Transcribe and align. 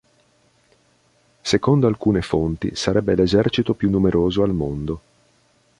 Secondo 1.41 1.85
alcune 1.85 2.23
fonti, 2.23 2.75
sarebbe 2.75 3.13
l'esercito 3.13 3.75
più 3.75 3.91
numeroso 3.91 4.41
al 4.41 4.51
mondo. 4.51 5.01